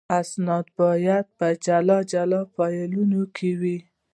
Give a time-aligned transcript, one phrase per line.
[0.19, 3.77] اسناد باید په جلا جلا فایلونو کې وي.